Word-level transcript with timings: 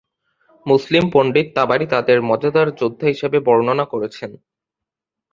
মুসলিম 0.65 1.03
পণ্ডিত 1.13 1.47
তাবারি 1.55 1.85
তাদের 1.87 2.17
মজাদার 2.29 2.67
যোদ্ধা 2.79 3.07
হিসাবে 3.07 3.37
বর্ণনা 3.39 3.85
করেছেন। 3.85 4.31